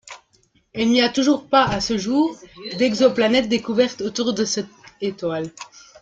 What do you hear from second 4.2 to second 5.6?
de cette étoile.